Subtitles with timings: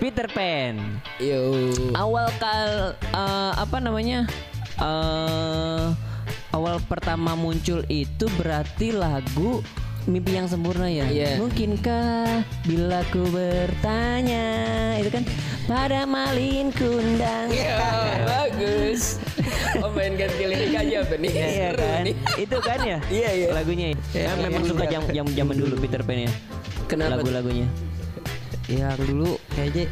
[0.00, 0.80] Peter Pan.
[1.20, 1.52] Yo.
[1.92, 4.24] Awal kal eh, apa namanya?
[4.80, 5.86] eh
[6.56, 9.60] awal pertama muncul itu berarti lagu
[10.08, 11.04] Mimpi yang sempurna ya.
[11.12, 11.36] Iya.
[11.36, 14.44] Mungkinkah bila ku bertanya
[14.96, 15.28] itu kan
[15.68, 17.52] pada malin kundang.
[17.52, 17.76] Ya,
[18.24, 19.20] bagus.
[19.84, 21.30] Oh main ganti lirik aja apa nih?
[21.36, 22.00] Iya kan?
[22.08, 22.14] nih.
[22.40, 22.98] Itu kan ya?
[23.12, 23.48] Iya, iya.
[23.52, 23.86] Lagunya.
[24.16, 26.32] Ya, memang suka jam jam zaman dulu Peter Pan ya.
[26.88, 27.20] Kenapa?
[27.20, 27.68] Lagu-lagunya.
[28.70, 29.90] Yang dulu kayaknya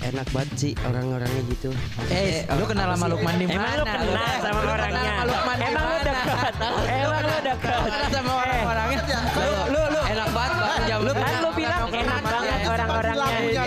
[0.00, 1.70] enak banget sih orang-orangnya gitu.
[2.10, 3.62] Eh, lu kenal sama Lukman di mana?
[3.62, 5.12] Emang lu kenal sama orangnya?
[5.14, 6.52] Sama Lukman di Emang lu dekat?
[6.90, 7.78] Emang lu dekat?
[7.86, 8.98] Kenal sama orang-orangnya.
[9.38, 10.80] Lu lu lu enak banget Bang.
[10.88, 13.38] Jam lu Kan lu bilang enak banget orang-orangnya.
[13.54, 13.62] Ya,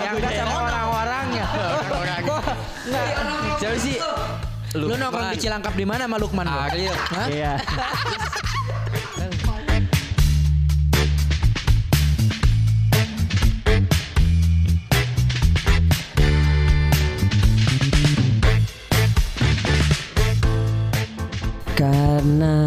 [0.00, 1.44] yang udah sama orang-orangnya.
[2.86, 3.06] Enggak.
[3.60, 3.96] Siapa sih?
[4.76, 6.46] Lu nongkrong di Cilangkap di mana sama Lukman?
[6.48, 6.72] Bang?
[7.12, 7.28] Hah?
[7.28, 7.52] Iya.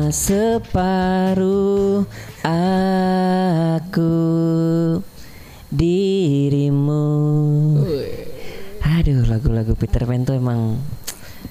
[0.10, 2.06] separuh
[2.42, 4.14] aku
[5.70, 7.06] dirimu.
[8.82, 10.82] Aduh lagu-lagu Peter Pan tuh emang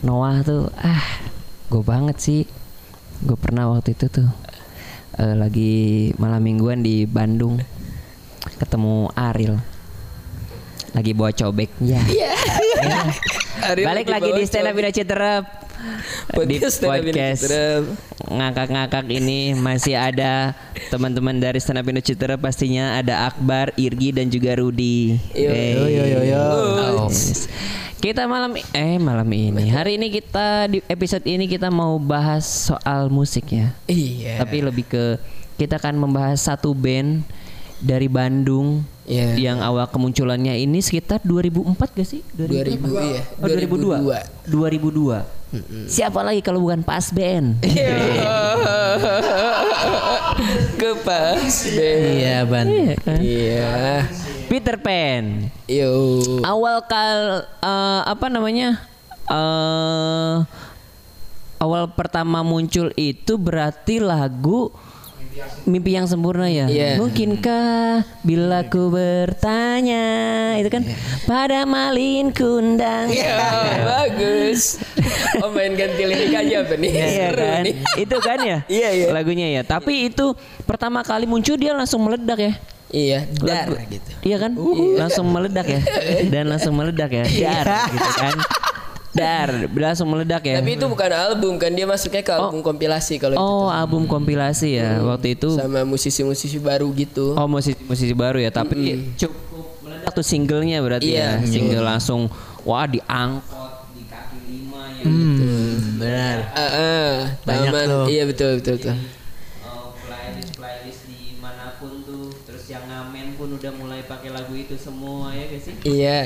[0.02, 1.02] Noah tuh ah
[1.70, 2.42] gue banget sih.
[3.22, 4.28] Gue pernah waktu itu tuh
[5.18, 7.58] eh, lagi malam mingguan di Bandung
[8.58, 9.58] ketemu Ariel
[10.96, 12.00] lagi bawa cobek ya.
[13.70, 15.57] Ariel Balik lagi lagi bawa di stand up cobek.
[15.78, 16.46] Citerep.
[16.50, 17.42] Di Podcast podcast
[18.28, 20.52] ngakak-ngakak ini masih ada
[20.90, 25.16] teman-teman dari stand up Bina Citerep pastinya ada Akbar, Irgi dan juga Rudi.
[25.32, 25.48] Yo.
[25.48, 25.72] Hey.
[25.78, 26.44] Yo, yo, yo, yo.
[27.06, 27.10] Oh.
[27.98, 33.10] Kita malam eh malam ini hari ini kita di episode ini kita mau bahas soal
[33.10, 33.74] musik ya.
[33.90, 34.38] Iya.
[34.42, 35.18] Tapi lebih ke
[35.58, 37.26] kita akan membahas satu band
[37.82, 39.40] dari Bandung Iya.
[39.40, 42.20] yang awal kemunculannya ini sekitar 2004 gak sih?
[42.36, 42.76] 2000
[43.08, 43.24] iya.
[43.40, 45.24] Oh, 2002.
[45.24, 45.37] 2002.
[45.88, 47.64] Siapa lagi kalau bukan Pas Band?
[50.76, 51.98] Ke pas deh.
[52.20, 52.66] Iya, Ban.
[52.68, 53.18] Iya kan?
[53.20, 53.72] Iya.
[54.48, 55.48] Peter Pan.
[55.68, 56.20] Yo.
[56.44, 58.80] Awal kal eh, apa namanya?
[59.28, 60.36] eh
[61.58, 64.72] awal pertama muncul itu berarti lagu
[65.64, 66.64] Mimpi yang sempurna ya.
[66.66, 66.96] Iya.
[66.96, 70.04] Mungkinkah bila ku bertanya
[70.56, 70.82] itu kan
[71.24, 73.12] pada malin kundang.
[73.12, 73.36] Ya,
[73.84, 74.80] bagus.
[75.44, 76.90] Oh main ganti lirik aja apa nih?
[76.90, 77.62] Iya kan?
[77.64, 77.74] nih.
[78.00, 78.58] Itu kan ya?
[78.66, 79.06] Iya, iya.
[79.12, 79.62] Lagunya ya.
[79.62, 80.32] Tapi itu
[80.64, 82.52] pertama kali muncul dia langsung meledak ya.
[82.88, 84.10] Iya, dar Lagu- gitu.
[84.24, 84.52] Iya kan?
[84.96, 85.80] Langsung meledak ya.
[86.32, 87.24] Dan langsung meledak ya.
[87.28, 88.36] Dar gitu kan.
[89.18, 90.54] Dar, langsung meledak ya.
[90.56, 94.68] Tapi itu bukan album kan dia masuknya ke album kompilasi kalau itu Oh, album kompilasi
[94.74, 95.02] ya.
[95.02, 97.34] Waktu itu sama musisi-musisi baru gitu.
[97.34, 99.36] oh musisi musisi baru ya, tapi cukup
[99.80, 101.38] meledak tuh singlenya berarti Iya.
[101.38, 101.44] ya.
[101.44, 102.30] Single langsung
[102.62, 105.04] wah diangkut di kaki lima ya.
[105.04, 106.36] Hmm, benar.
[106.50, 107.12] Ah, ah,
[107.42, 107.86] Banyak taman.
[107.86, 108.04] tuh.
[108.06, 108.94] Iya betul betul betul.
[109.64, 114.52] Oh, playlist playlist di mana pun tuh terus yang ngamen pun udah mulai pakai lagu
[114.52, 116.22] itu semua ya guys sih Iya.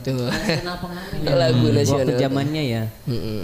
[0.00, 0.28] Tuh.
[1.40, 2.16] Lagu waktu nasional.
[2.16, 2.82] zamannya ya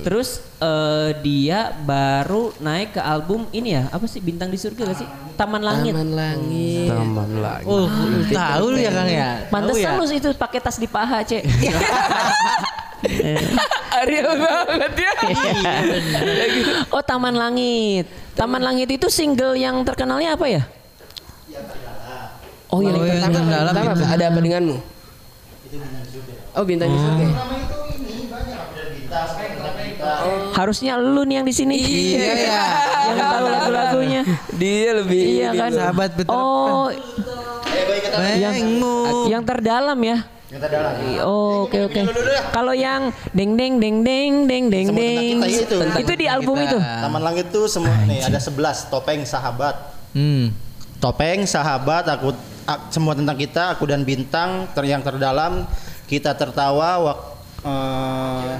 [0.01, 4.99] terus eh, dia baru naik ke album ini ya apa sih bintang di surga gak
[5.05, 6.89] sih Taman Langit Taman langit.
[6.89, 7.69] Taman lagi.
[7.69, 9.45] Oh, lu tahu lu ya Kang ya?
[9.53, 10.01] Pantesan ya?
[10.01, 11.45] lu itu pakai tas di paha, Cek.
[14.01, 15.13] Ariel banget ya.
[16.89, 18.09] oh, Taman Langit.
[18.33, 20.63] Taman Langit itu single yang terkenalnya apa ya?
[22.73, 23.63] Oh, yang Oh, yang terkenal.
[24.09, 24.96] Ada apa denganmu?
[26.57, 27.23] Oh bintang di surga.
[27.23, 27.35] ya?
[30.53, 31.75] Harusnya lu nih yang di sini.
[31.77, 32.63] Iya, iya.
[33.07, 34.21] Yang tahu lagu-lagunya.
[34.55, 35.71] Dia lebih Iya kan?
[35.71, 36.89] Sahabat Peter Oh,
[38.35, 38.55] yang
[39.29, 40.25] yang terdalam ya.
[40.49, 40.93] Yang terdalam.
[41.23, 42.01] Oh, oke oke.
[42.51, 45.37] Kalau yang deng deng deng deng deng deng Semua tentang deng.
[45.37, 45.77] kita itu.
[45.99, 46.79] Itu di album itu.
[46.79, 48.57] Taman Langit tuh semua nih ada 11
[48.89, 49.75] topeng sahabat.
[50.13, 50.55] Hmm.
[50.97, 52.33] Topeng sahabat aku
[52.65, 55.69] ak- semua tentang kita, aku dan bintang ter yang terdalam,
[56.07, 57.19] kita tertawa wak,
[57.67, 58.55] eh,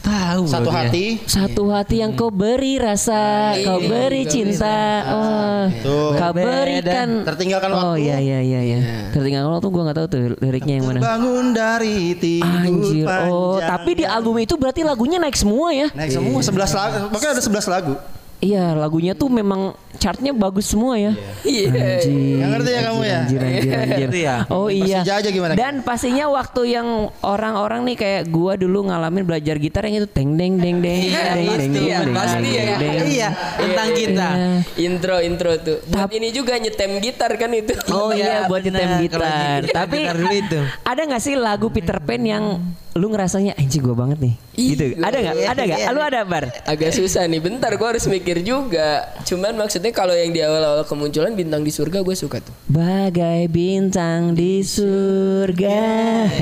[0.00, 1.20] Tahu satu hati.
[1.28, 6.16] Satu hati yang kau beri rasa, kau beri cinta, oh, Tuh.
[6.16, 7.20] kau berikan.
[7.20, 8.08] Tertinggalkan Oh waktu.
[8.08, 8.78] iya iya iya iya.
[9.12, 10.98] Tertinggalkan waktu gua nggak tahu tuh liriknya yang mana.
[11.04, 13.06] Bangun dari tidur Anjir.
[13.28, 15.92] Oh, tapi di album itu berarti lagunya naik semua ya.
[15.92, 17.00] Naik semua 11 lagu.
[17.12, 17.94] Makanya ada 11 lagu.
[18.40, 21.12] Iya lagunya tuh memang chartnya bagus semua ya.
[21.44, 21.68] Iya.
[22.00, 22.36] Anjir.
[22.40, 23.18] Nggak ngerti ya kamu ya?
[23.20, 24.10] Anjir, anjir, anjir.
[24.16, 24.36] Ya?
[24.48, 25.00] Oh iya.
[25.02, 25.52] Persija aja gimana?
[25.52, 26.88] Dan pastinya waktu yang
[27.20, 31.20] orang-orang nih kayak gua dulu ngalamin belajar gitar yang itu teng deng deng deng Iya,
[31.36, 32.76] deng deng pasti ya, deng, pasti deng, ya.
[32.78, 32.94] deng.
[33.04, 33.28] Iya,
[33.58, 34.28] tentang kita.
[34.30, 34.50] Iya.
[34.78, 35.78] Intro intro tuh.
[35.90, 37.74] Buat Tap- ini juga nyetem gitar kan itu.
[37.92, 39.60] Oh iya buat nyetem gitar.
[39.68, 40.60] Tapi gitar dulu itu.
[40.80, 42.44] ada nggak sih lagu Peter Pan yang
[42.90, 44.34] lu ngerasanya anjing gua banget nih?
[44.54, 44.84] Gitu.
[44.98, 45.34] Ada nggak?
[45.46, 45.78] Ada nggak?
[45.90, 46.44] Lu ada bar?
[46.66, 47.38] Agak susah nih.
[47.38, 49.10] Bentar gua harus mikir juga.
[49.26, 52.54] Cuman maksudnya kalau yang di awal-awal kemunculan bintang di surga gue suka tuh.
[52.70, 55.82] Bagai bintang di surga.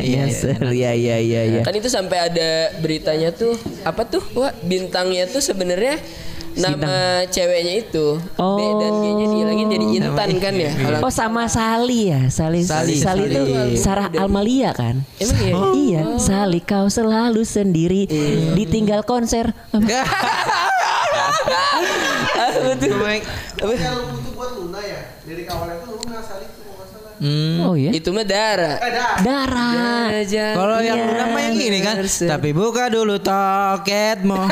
[0.05, 0.25] Iya,
[0.69, 1.61] iya, iya, iya, iya.
[1.65, 3.57] Kan itu sampai ada beritanya tuh
[3.89, 4.21] apa tuh?
[4.37, 5.97] Wah, bintangnya tuh sebenarnya
[6.59, 10.71] nama ceweknya itu B dan G-nya dihilangin jadi Intan kan ya.
[10.75, 13.77] Kalau Oh sama Sali ya, Sali Sali, Sali, itu Sali.
[13.79, 15.07] Sarah Almalia kan?
[15.23, 15.55] Emang iya?
[15.79, 18.11] Iya, Sali kau selalu sendiri,
[18.59, 19.55] ditinggal konser.
[21.13, 22.93] Ah, betul.
[27.19, 27.59] Hmm.
[27.67, 28.79] Oh iya, Itu mah Dara.
[29.21, 30.11] darah.
[30.55, 34.39] Kalau yang udah mah yang ini kan, tapi buka dulu toketmu.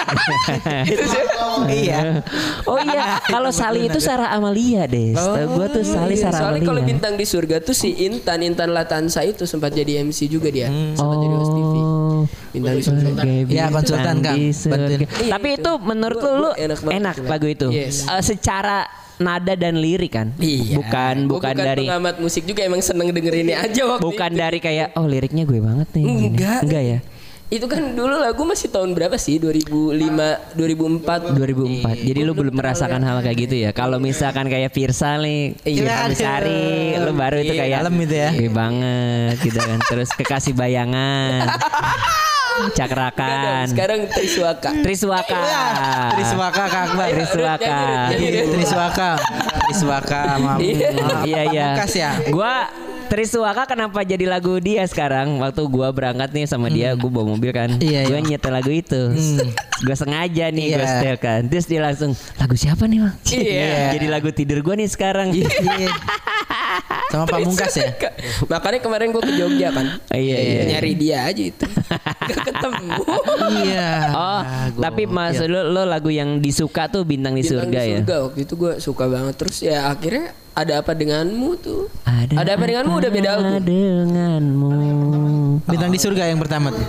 [1.73, 2.21] iya.
[2.67, 5.15] Oh iya, kalau Sali itu Sarah Amalia deh.
[5.15, 6.93] Setahu gua tuh Sali Iya, Sarah Soalnya kalau Amalia.
[6.95, 10.69] bintang di surga tuh si Intan Intan Latansa itu sempat jadi MC juga dia.
[10.95, 11.75] Sempat jadi host TV.
[11.77, 12.21] Oh.
[12.51, 13.01] Bintang di surga.
[13.07, 14.53] Iya, bintang konsultan, Bantuin.
[14.53, 14.95] surga.
[15.23, 15.73] Iya, Tapi itu.
[15.79, 17.69] menurut lu, enak lagu itu.
[17.71, 18.07] Yes.
[18.07, 20.33] Eh, secara nada dan lirik kan?
[20.37, 20.77] Iya.
[20.77, 24.41] Bukan Gua bukan dari pengamat musik juga emang seneng dengerinnya aja waktu bukan itu.
[24.41, 26.05] dari kayak oh liriknya gue banget nih.
[26.05, 26.61] Enggak.
[26.63, 26.99] Enggak ya.
[27.47, 29.39] Itu kan dulu lagu masih tahun berapa sih?
[29.39, 29.95] 2005,
[30.59, 31.31] 2004.
[31.39, 31.95] 2004.
[32.03, 33.71] Jadi lu belum merasakan hal kayak gitu ya.
[33.71, 36.11] Kalau misalkan kayak Firsa nih, Iya.
[36.11, 38.31] Sari, lu baru itu Iya, kayak dalam itu ya.
[38.35, 39.79] Gue banget gitu kan.
[39.87, 41.47] Terus kekasih bayangan.
[42.73, 43.65] Cakrakan.
[43.69, 44.71] Sekarang Triswaka.
[44.83, 45.41] Triswaka.
[46.17, 47.09] Triswaka Kak Akbar.
[47.13, 47.77] Triswaka.
[48.13, 48.29] Nyanyi.
[48.53, 49.11] Triswaka.
[49.69, 50.21] Triswaka.
[50.41, 50.59] maaf.
[50.61, 50.89] Iya.
[51.25, 51.67] Iya iya.
[51.97, 52.11] Ya.
[52.33, 52.69] Gua
[53.07, 55.39] Triswaka kenapa jadi lagu dia sekarang?
[55.39, 57.79] Waktu gua berangkat nih sama dia, gua bawa mobil kan.
[57.79, 58.29] Iya, gua iya.
[58.35, 59.03] nyetel lagu itu.
[59.87, 60.89] Gua sengaja nih gua Iya.
[60.91, 61.41] setel kan.
[61.47, 63.95] Terus dia langsung, "Lagu siapa nih, Bang?" Iya.
[63.95, 65.31] jadi lagu tidur gua nih sekarang.
[65.31, 65.47] Iya.
[67.07, 67.95] Sama Pamungkas ya.
[68.51, 69.87] Makanya kemarin gue ke Jogja kan.
[70.11, 70.63] Iya, iya.
[70.75, 71.67] Nyari dia aja itu.
[72.27, 72.89] Gak ketemu.
[73.63, 73.91] Iya.
[74.11, 74.41] Oh,
[74.77, 77.99] tapi maksud lu, lu lagu yang disuka tuh bintang di Bintang surga di ya.
[78.01, 79.35] surga waktu itu gue suka banget.
[79.37, 81.87] Terus ya akhirnya ada apa denganmu tuh?
[82.03, 83.53] Ada, Ada apa denganmu udah beda album.
[83.63, 84.71] denganmu.
[85.65, 86.85] Bintang di surga yang pertama tuh.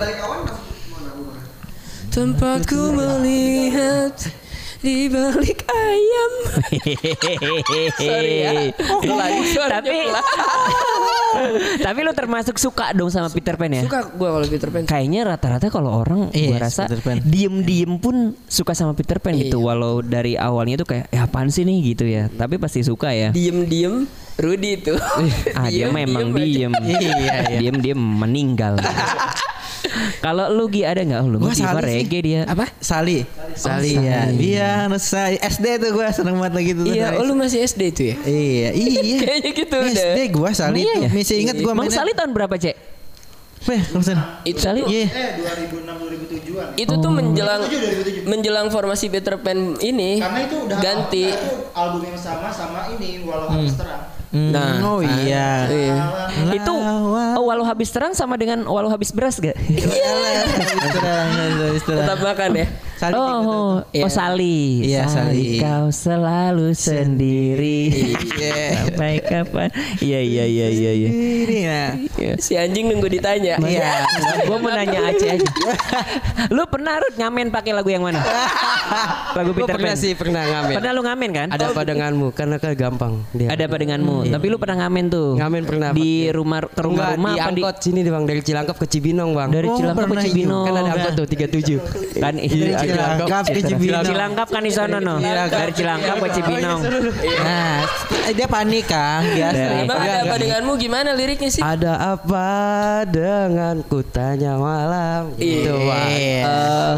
[2.09, 4.15] Tempatku melihat
[4.77, 6.31] di balik ayam.
[7.97, 8.51] Sorry ya.
[9.47, 9.95] Suaranya tapi
[11.85, 13.83] tapi lu termasuk suka dong sama Peter Pan ya?
[13.83, 14.83] Suka gue kalau Peter Pan.
[14.83, 17.17] Kayaknya rata-rata kalau orang Iya, gua rasa Peter Pan.
[17.21, 18.15] diem-diem pun
[18.45, 19.65] suka sama Peter Pan gitu Iya.
[19.65, 23.29] walau dari awalnya tuh kayak ya apaan sih nih gitu ya tapi pasti suka ya
[23.31, 24.05] Diem-diem
[24.37, 25.01] Rudy tuh.
[25.57, 26.37] ah dia memang aja.
[26.39, 27.57] diem Iya, iya.
[27.57, 28.77] diem diem meninggal
[30.19, 31.87] kalau lu Gi ada nggak oh, lu Gua Sali sih.
[32.01, 32.65] reggae dia Apa?
[32.77, 33.23] Sali.
[33.53, 34.29] Sali ya.
[34.29, 35.29] Iya, Nusa.
[35.31, 36.85] SD tuh gua seneng banget lagi tuh.
[36.85, 38.15] Iya, oh lu masih SD itu ya?
[38.23, 39.17] Iya, iya.
[39.21, 40.05] Kayaknya gitu udah.
[40.07, 41.03] SD gua Sali iya tuh.
[41.03, 41.09] ya?
[41.11, 41.89] Masih inget gua Bang.
[41.89, 42.75] Sali tahun berapa cek
[43.65, 44.15] Weh, Langsan.
[44.43, 45.05] Itu Sali tuh, Iya.
[45.07, 46.67] Eh 2006 2007-an.
[46.75, 47.61] itu tuh menjelang
[48.23, 51.27] menjelang formasi Peter Pan ini Karena itu udah ganti.
[51.27, 54.07] itu album yang sama sama ini walau harus terang.
[54.27, 55.71] Hmm, Nah, oh iya.
[55.71, 56.03] Iya.
[56.51, 59.55] itu oh, walau habis terang sama dengan walau habis beras gak
[61.79, 62.67] Tetap makan ya.
[62.97, 63.45] Sali oh, gitu.
[63.47, 64.03] oh, Iya.
[64.03, 65.61] oh Sali Iya, Sali.
[65.61, 67.93] kau selalu sendiri
[68.33, 68.89] Iya.
[68.89, 71.09] sampai kapan iya iya iya iya iya
[71.63, 71.89] nah.
[72.37, 73.55] Si anjing nunggu ditanya.
[73.59, 74.01] Iya.
[74.43, 75.45] gue mau nanya Aceh aja.
[76.49, 78.19] lu pernah Rut ngamen pakai lagu yang mana?
[79.33, 79.99] lagu Peter pernah Pan.
[79.99, 80.75] sih pernah ngamen.
[80.75, 81.47] Pernah lu ngamen kan?
[81.49, 82.27] Ada apa denganmu?
[82.33, 83.47] Karena kan gampang dia.
[83.49, 84.27] Ada apa denganmu?
[84.27, 85.29] Tapi lu pernah ngamen tuh?
[85.37, 85.89] Ngamen pernah.
[85.93, 89.49] Di rumah ke rumah rumah di di angkot sini Bang dari Cilangkap ke Cibinong Bang.
[89.49, 90.63] dari Oh, Cilangkap ke pernah Cibinong.
[90.65, 92.17] kan ada angkot tuh 37.
[92.17, 94.03] Kan Iya, Cilangkap ke Cibinong.
[94.03, 95.15] Cilangkap kan di sana no.
[95.19, 96.79] Dari Cilangkap ke Cibinong.
[97.43, 97.75] Nah,
[98.31, 99.63] dia panik Kang, biasa.
[99.83, 101.61] Emang ada apa denganmu gimana liriknya sih?
[101.61, 102.47] Ada apa
[103.07, 106.09] denganku tanya malam Gitu Bang.
[106.09, 106.93] Eh,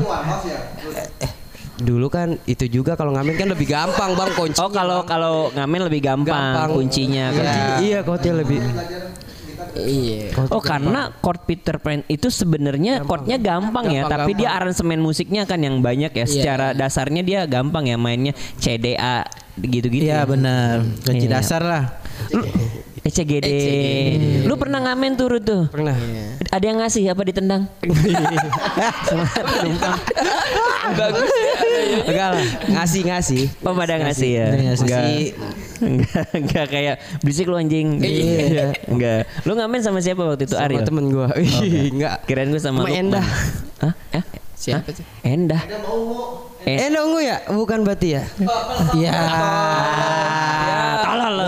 [1.80, 4.60] Dulu kan itu juga kalau ngamen kan lebih gampang Bang kunci.
[4.60, 7.32] oh kalau kalau ngamen lebih gampang, kuncinya.
[7.32, 8.60] Kunci, iya kotnya lebih.
[9.78, 10.34] Iya.
[10.50, 14.58] Oh karena chord Peter Pan itu sebenarnya chordnya gampang, ya, Gampang, tapi dia gampang.
[14.72, 16.26] aransemen musiknya kan yang banyak ya.
[16.26, 19.26] Secara dasarnya dia gampang ya mainnya C D A
[19.60, 20.08] gitu-gitu.
[20.08, 20.30] Iya ya.
[20.30, 20.76] benar.
[21.04, 21.34] Kunci Iya.
[21.40, 21.84] dasar lah.
[23.10, 23.48] ECGD.
[24.46, 25.66] Lu pernah ngamen turut tuh?
[25.74, 25.98] Pernah.
[26.54, 27.66] Ada yang ngasih apa ditendang?
[30.90, 31.54] Bagus ya.
[32.10, 32.46] Enggak lah,
[32.80, 33.44] ngasih ngasih.
[33.66, 34.48] Oh pada ngasih ya?
[34.54, 34.86] Ngasih.
[34.86, 35.04] Enggak.
[35.80, 37.98] Enggak, enggak kayak berisik lu anjing.
[38.02, 38.74] Iya.
[38.86, 39.26] Enggak.
[39.46, 40.86] Lu ngamen sama siapa waktu itu Sama Ariel?
[40.86, 41.34] temen gua.
[41.38, 42.26] Ih, enggak.
[42.26, 42.86] Kirain gue sama.
[42.90, 43.26] Endah.
[43.82, 43.94] Hah?
[44.60, 44.92] Siapa Hah?
[44.92, 45.06] tuh?
[45.24, 45.64] Endah.
[46.68, 46.92] Eh.
[46.92, 47.40] Eh, ungu ya?
[47.48, 48.24] Bukan berarti ya?
[48.92, 49.16] Iya.
[51.08, 51.48] Tolol lu.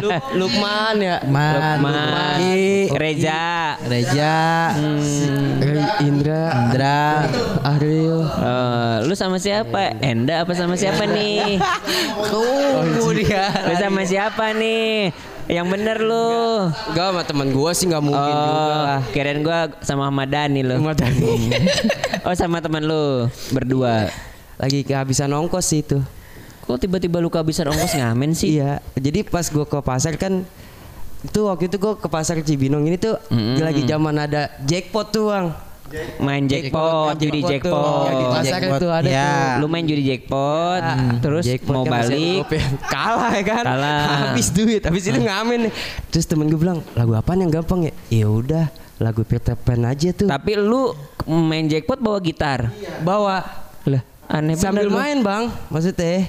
[0.00, 1.16] Luk- Lukman ya?
[1.24, 2.38] Man, Lukman.
[2.94, 3.76] Reja.
[3.80, 4.34] Reja,
[5.98, 6.98] Indra, Indra,
[7.64, 8.20] Ariel.
[8.24, 9.94] Eh, lu sama siapa?
[9.98, 11.58] Enda apa sama siapa nih?
[12.24, 13.50] Kubu dia.
[13.66, 15.10] Lu sama siapa nih?
[15.48, 16.68] Yang bener lu.
[16.92, 19.00] Enggak sama temen gua sih enggak mungkin juga Oh, lah.
[19.10, 20.76] kirain gua sama Ahmad Dhani lu.
[20.76, 21.32] Ahmad Dhani.
[22.28, 24.12] oh, sama teman lu berdua.
[24.60, 25.98] Lagi kehabisan ongkos sih itu.
[26.68, 28.54] Kok tiba-tiba lu kehabisan ongkos ngamen sih?
[28.54, 30.44] Iya, jadi pas gua ke pasar kan
[31.18, 33.58] itu waktu itu gua ke pasar Cibinong ini tuh Mm-mm.
[33.58, 35.46] lagi zaman ada jackpot tuh bang.
[36.20, 37.48] Main jackpot, judi tuh.
[37.48, 38.04] jackpot.
[38.04, 39.24] Yang di pasar Jackpot, tuh ada ya.
[39.24, 39.64] tuh.
[39.64, 40.82] Lu main judi jackpot,
[41.18, 42.44] terus Jackpot mau kan balik.
[42.92, 44.00] kalah ya kan Kalah.
[44.28, 45.72] habis duit habis itu ngamen nih
[46.06, 50.12] terus temen gue bilang lagu apa yang gampang ya ya udah lagu Peter Pan aja
[50.12, 50.92] tuh Tapi lu
[51.24, 52.68] main jackpot bawa gitar.
[53.00, 53.40] bawa
[53.82, 54.98] Lah, aneh sambil bener lu.
[54.98, 56.28] main bang maksudnya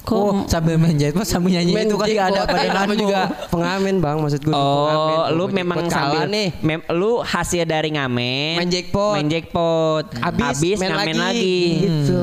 [0.00, 2.46] Kok Oh, sambil main jahit mas sambil nyanyi main itu kali ada jackpot.
[2.48, 7.20] pada Nama namo juga pengamen bang maksud gue Oh, lu memang sambil nih mem- lu
[7.20, 8.56] hasil dari ngamen.
[8.56, 9.14] Main jackpot.
[9.14, 10.04] Main jackpot.
[10.16, 11.20] Habis, main ngamen lagi.
[11.20, 11.58] lagi.
[11.80, 12.22] Gitu.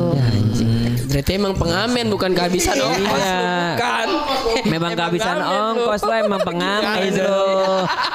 [1.08, 3.24] Berarti emang pengamen bukan kehabisan ongkos.
[3.24, 3.40] Iya.
[3.74, 4.08] Bukan.
[4.68, 7.48] Memang kehabisan ongkos lu emang pengamen lu.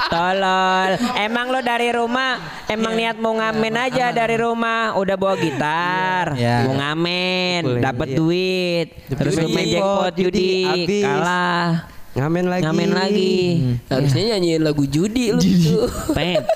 [0.09, 0.91] Tolol.
[1.17, 2.37] Emang lu dari rumah
[2.69, 6.69] emang niat mau ngamen aja dari rumah udah bawa gitar, Ya.
[6.69, 8.17] mau ngamen, dapat Iya.
[8.17, 10.65] duit, terus main jackpot judi,
[11.01, 13.35] kalah, ngamen lagi ngamen lagi.
[13.87, 15.89] Harusnya nyanyiin lagu judi lu tuh.
[16.13, 16.45] Tet.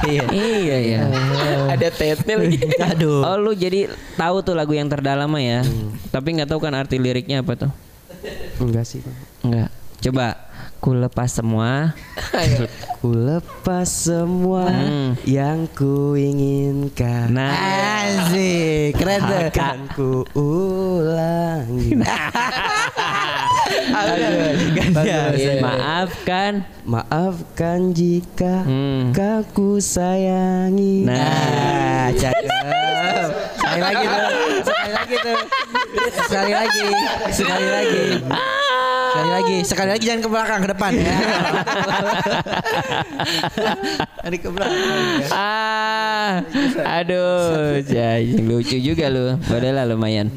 [0.00, 0.24] Iya.
[0.32, 1.00] iya ya.
[1.68, 2.58] Ada tetnya lagi.
[2.90, 3.20] Aduh.
[3.22, 5.60] Oh lu jadi tahu tuh lagu yang terdalam ya.
[6.08, 7.72] Tapi nggak tahu kan arti liriknya apa tuh?
[8.58, 9.00] enggak sih
[9.40, 9.72] Enggak.
[10.00, 10.36] Coba
[10.76, 11.92] ku lepas semua.
[12.98, 15.12] Ku lepas semua Hmm.
[15.24, 17.52] yang ku inginkan Nah,
[18.28, 19.40] Asik, keren tuh.
[19.48, 21.96] akan ku ulangi
[24.90, 25.62] Bagus.
[25.62, 26.52] maafkan.
[26.82, 29.14] maafkan jika Hmm.
[29.14, 32.46] kau ku sayangi Nah, Nah, cakep.
[33.60, 34.28] Sekali lagi tuh.
[34.64, 35.38] Sekali lagi tuh.
[36.10, 36.86] Sekali lagi.
[37.30, 38.04] Sekali lagi.
[39.10, 39.56] Sekali lagi.
[39.62, 41.14] Sekali lagi jangan ke belakang, ke depan ya.
[44.20, 44.80] Tadi ke belakang.
[45.34, 46.30] ah,
[46.98, 49.38] aduh, ya, lucu juga lu.
[49.38, 50.30] Lah lumayan.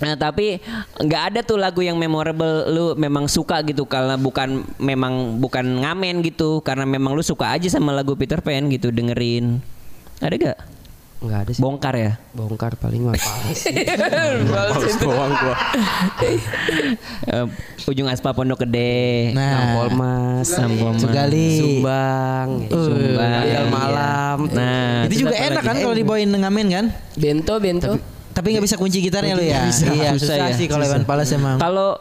[0.00, 0.56] Nah tapi
[0.96, 6.20] nggak ada tuh lagu yang memorable lu memang suka gitu karena bukan memang bukan ngamen
[6.22, 9.60] gitu karena memang lu suka aja sama lagu Peter Pan gitu dengerin
[10.18, 10.58] ada gak
[11.20, 13.12] nggak ada sih bongkar ya bongkar paling mah.
[13.12, 15.56] Males doang gua
[17.22, 17.44] Eh,
[17.84, 21.02] ujung aspal pondok gede Nah, Nampol mas Nampol Mas.
[21.02, 21.48] Sugali.
[21.56, 23.20] Sumbang Sumbang.
[23.20, 23.60] Tanggal Iya.
[23.68, 26.84] malam nah Itu juga enak kan kalau dibawain ngamen kan?
[27.14, 27.92] Bento, bento.
[27.92, 29.68] Tapi nggak bisa kunci gitarnya lo ya.
[29.68, 29.84] Bisa.
[29.92, 30.56] Iya, Susah susah, ya.
[30.56, 31.60] sih kalau Iwan Fals emang.
[31.60, 32.00] Kalau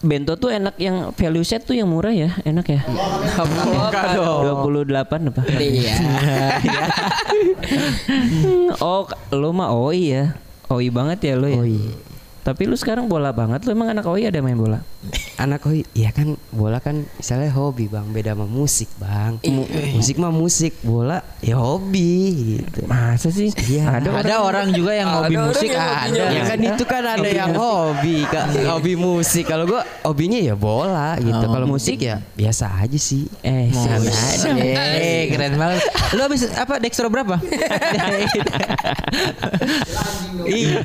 [0.00, 2.80] bento tuh enak yang value set tuh yang murah ya, enak ya.
[4.40, 5.44] Dua puluh delapan apa?
[5.60, 5.94] Iya.
[8.84, 9.04] oh,
[9.34, 10.24] lo mah oi ya.
[10.70, 11.60] Oi banget ya lo ya.
[11.60, 12.09] Oi.
[12.40, 14.80] Tapi lu sekarang bola banget lu emang anak oi ada main bola?
[15.36, 20.20] anak koi ya kan bola kan misalnya hobi bang beda sama musik bang Mu- musik
[20.20, 22.12] mah musik bola ya hobi
[22.60, 23.48] gitu Masa sih?
[23.48, 23.88] Iya.
[23.96, 26.24] Ada Ada orang juga yang hobi orang musik yang ada.
[26.28, 31.16] ya kan itu kan ada yang hobi kak hobi musik kalau gua hobinya ya bola
[31.16, 31.48] gitu Oh.
[31.48, 34.52] kalau musik ya biasa aja sih Eh, sana ada.
[34.92, 35.80] Eh, keren banget.
[36.12, 37.40] Lu habis apa Dextro berapa?
[40.46, 40.84] iya.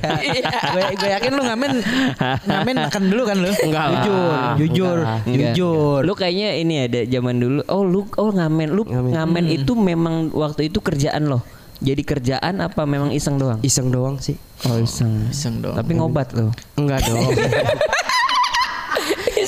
[0.95, 1.71] Gue yakin lu ngamen
[2.49, 3.51] ngamen makan dulu kan lu?
[3.55, 4.01] Enggak lah.
[4.01, 5.17] Jujur, jujur, Enggak lah.
[5.21, 5.53] Enggak.
[5.53, 5.99] jujur.
[6.01, 7.61] Lu kayaknya ini ada zaman dulu.
[7.65, 8.69] Oh, lu oh ngamen.
[8.69, 9.11] Lu Ngamen.
[9.11, 11.41] ngamen, itu memang waktu itu kerjaan loh.
[11.75, 13.59] Jadi kerjaan apa memang iseng doang?
[13.61, 15.27] iseng doang sih Oh, iseng.
[15.27, 15.75] Iseng dong.
[15.75, 16.55] Tapi ngobat lo.
[16.75, 17.19] enggak dong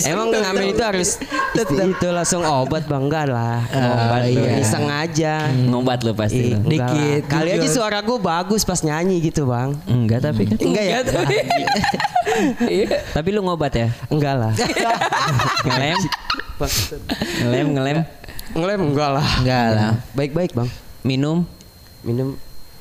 [0.06, 1.18] Emang ngamen itu harus
[1.98, 4.62] itu langsung obat bang enggak lah obat iya.
[4.62, 6.54] iseng aja Ngobat lo pasti.
[6.54, 10.58] Dikit, Kali aja suara gue bagus pas nyanyi gitu bang Enggak tapi kan.
[10.62, 10.98] Enggak ya?
[12.70, 13.02] Iya.
[13.18, 13.90] Tapi lu ngobat ya?
[14.14, 14.54] Enggak lah
[15.68, 15.98] Ngelem.
[17.42, 17.98] ngelem, ngelem.
[18.54, 19.92] Ngelem enggak lah Enggak lah.
[20.14, 20.70] Baik-baik bang
[21.02, 21.48] Minum
[22.06, 22.38] Minum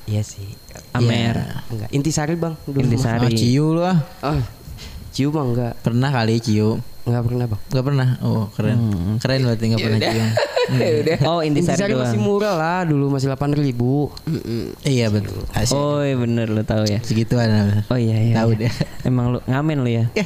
[0.06, 0.46] Iya sih
[0.92, 1.64] Amer.
[1.72, 2.54] Enggak Intisari bang.
[2.68, 3.26] Intisari.
[3.26, 3.98] Oh, ciu lu ah.
[4.22, 4.38] Oh,
[5.10, 6.78] Ciu mah enggak Pernah kali ciu.
[7.06, 7.60] Nggak pernah bang.
[7.70, 8.18] Gak pernah.
[8.26, 8.78] Oh keren.
[9.22, 10.26] Keren berarti gak pernah cium.
[10.66, 11.18] udah.
[11.30, 14.10] Oh intisari Intisari masih murah lah dulu masih delapan ribu.
[14.82, 15.46] Iya betul.
[15.54, 15.78] Asik.
[15.78, 16.98] Oh iya bener lo tahu ya.
[17.06, 17.46] Segituan.
[17.86, 18.34] Oh iya iya.
[18.42, 18.66] Tahu iya.
[18.66, 18.70] dia.
[19.06, 20.10] Emang lu ngamen lu ya.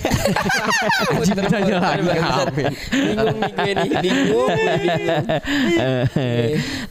[2.97, 3.91] Bingung nih gue nih.
[4.01, 4.49] Bingung.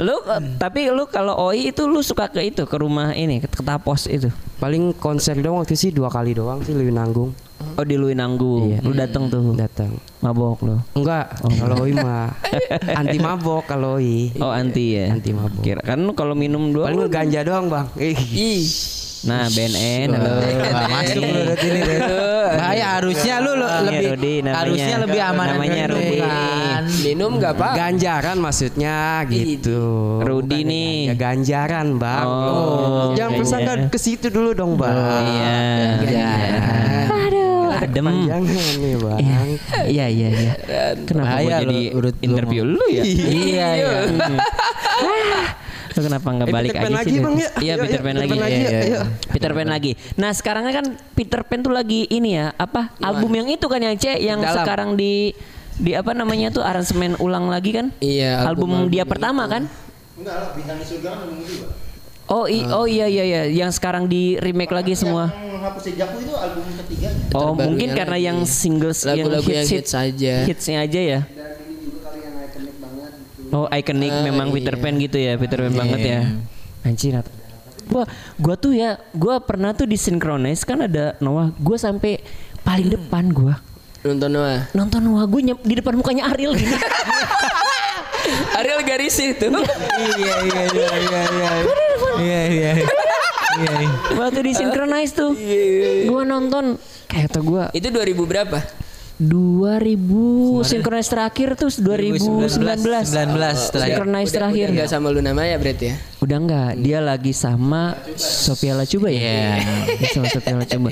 [0.05, 3.49] lu eh, tapi lu kalau OI itu lu suka ke itu ke rumah ini ke
[3.49, 4.29] ke Tapos itu.
[4.61, 7.33] Paling konser doang waktu sih dua kali doang sih lebih nanggung.
[7.79, 8.75] Oh di Lui Nanggung.
[8.75, 8.79] Iya.
[8.83, 9.55] Lu dateng tuh.
[9.55, 9.91] Datang.
[10.19, 10.75] Mabok lu.
[10.99, 12.31] Enggak, kalau Oi mah
[12.91, 14.35] anti mabok kalau Oi.
[14.43, 15.15] Oh anti ya.
[15.15, 15.63] Anti mabok.
[15.63, 17.87] Kira kan lu kalau minum dua Paling ganja doang bang.
[17.95, 18.19] Ih.
[18.35, 18.63] Ih.
[19.19, 20.31] Nah BNN halo.
[20.71, 21.99] Wah, masuk lu berarti ini deh.
[22.55, 24.53] Bahaya harusnya lu lu lebih namanya.
[24.63, 26.19] harusnya lebih aman Namanya Rudi.
[27.03, 27.69] Minum gak apa?
[27.75, 29.79] Ganjaran maksudnya gitu.
[30.23, 30.91] Rudi Bukan nih.
[31.19, 32.25] ganja, ganjaran bang.
[32.27, 34.95] Oh, Jangan persangka ke situ dulu dong bang.
[34.95, 35.59] Iya.
[35.99, 36.31] Iya.
[37.11, 37.48] Aduh,
[37.79, 38.05] adem.
[38.05, 39.19] Panjangan nih bang.
[39.87, 40.51] Iya iya iya.
[41.07, 43.03] Kenapa gua Bahaya jadi urut interview lu ya?
[43.03, 43.99] Iya iya.
[45.89, 47.19] Lu kenapa nggak Eh, balik Peter Pan aja lagi, sih?
[47.19, 47.49] Bang, ya?
[47.59, 48.31] Iya Peter Pan lagi.
[48.37, 48.99] Iya, ya, iya.
[49.31, 49.91] Peter Pan lagi.
[50.15, 50.85] Nah sekarang kan
[51.17, 54.93] Peter Pan tuh lagi ini ya apa album yang itu kan yang C yang sekarang
[54.95, 55.33] di
[55.79, 57.87] di apa namanya tuh aransemen ulang lagi kan?
[58.03, 59.11] Iya, Album, dia itu.
[59.15, 59.63] pertama kan?
[60.19, 61.67] Enggak lah, bintang di surga kan album kedua.
[62.29, 65.33] Oh i oh iya iya iya yang sekarang di remake lagi semua.
[65.33, 67.17] Yang menghapus jejakku itu album ketiganya.
[67.33, 68.27] Oh Terbarunya mungkin karena lagi.
[68.29, 70.33] yang singles Lagu-lagu yang hits aja.
[70.45, 71.19] Hitsnya aja ya.
[73.49, 76.21] Oh ikonik memang Peter Pan gitu ya Peter Pan banget ya.
[76.85, 77.25] Anjir.
[77.89, 78.05] Gua
[78.37, 82.21] gua tuh ya gua pernah tuh disinkronize kan ada Noah gua sampai
[82.61, 83.57] paling depan gua
[83.99, 84.69] Nonton Noah.
[84.71, 86.71] nonton Noah gue nyep- di depan mukanya Ariel gini.
[88.55, 89.43] Ariel garis itu.
[89.43, 91.51] Iya iya iya iya iya.
[92.25, 92.71] Iya iya.
[93.59, 93.71] Iya.
[93.81, 93.89] iya.
[94.15, 95.31] Waktu disinkronize tuh
[96.07, 96.77] gua nonton
[97.09, 98.59] kayak tuh gua itu 2000 berapa?
[99.19, 103.67] 2000 sinkronize terakhir tuh 2019 19 terakhir.
[103.67, 105.95] Synchronize terakhir Udah gak sama Luna Maya berarti ya?
[106.23, 109.19] Udah enggak, dia lagi sama Sophia Lacuba ya?
[109.19, 109.51] Iya.
[109.99, 110.87] Dia sama Sophia Lacuba.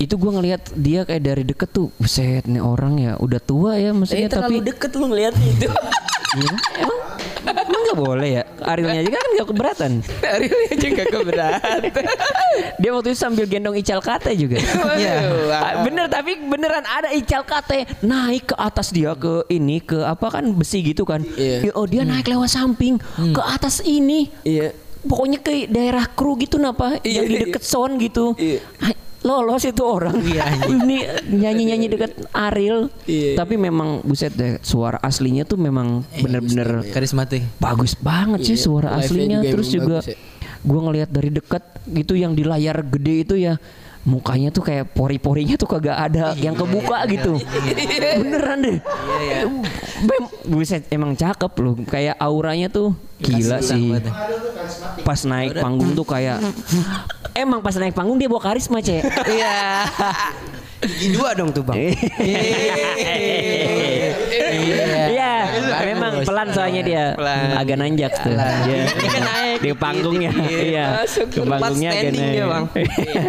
[0.00, 3.92] Itu gua ngelihat dia kayak dari deket tuh, buset nih orang ya udah tua ya
[3.92, 5.68] Tapi maksudnya terlalu tapi deket lu ngeliat itu.
[6.28, 6.52] Iya,
[6.84, 7.00] emang
[7.88, 8.42] nggak boleh ya?
[8.60, 9.92] Arielnya juga kan gak keberatan.
[10.36, 11.80] Ariel aja gak keberatan.
[12.80, 14.60] Dia waktu itu sambil gendong Ical Kate juga.
[14.94, 15.14] Iya.
[15.48, 20.28] Ah, Bener tapi beneran ada Ical Kate naik ke atas dia ke ini ke apa
[20.28, 21.24] kan besi gitu kan.
[21.24, 21.70] Iya.
[21.70, 24.28] Ya, Oh dia naik lewat samping ke atas ini.
[24.44, 24.76] Iya.
[24.98, 27.42] Pokoknya ke daerah kru gitu napa Iya, yang di iya.
[27.48, 28.34] deket sound gitu.
[28.36, 28.60] Iya.
[29.28, 30.16] Lolos itu orang.
[30.72, 32.88] ini nyanyi-nyanyi deket Ariel.
[33.04, 33.36] Iya.
[33.36, 37.44] Tapi memang buset deh suara aslinya tuh memang bener-bener Karismatik.
[37.58, 40.16] bagus banget sih Iya, suara aslinya juga terus juga bagus ya.
[40.60, 43.60] gua ngelihat dari dekat gitu yang di layar gede itu ya
[44.00, 47.36] mukanya tuh kayak pori-porinya tuh kagak ada yang kebuka gitu
[48.16, 48.78] beneran deh
[50.00, 53.90] Bem- buset emang cakep loh kayak auranya tuh gila sih.
[55.02, 56.38] pas naik panggung tuh kayak
[57.42, 59.02] emang pas naik panggung dia bawa karisma cek.
[59.26, 59.86] Iya.
[60.78, 61.90] Gigi dua dong tuh bang.
[65.08, 65.32] Iya,
[65.84, 67.04] memang pelan soalnya dia.
[67.56, 68.34] Agak nanjak tuh.
[68.34, 68.86] Iya.
[69.58, 70.30] Di panggungnya.
[70.48, 70.84] Iya.
[71.02, 72.50] Masuk Ke tempat panggungnya agak standing dia, naik.
[72.50, 72.64] Bang.